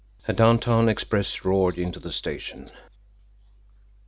[0.27, 2.71] A downtown express roared into the station.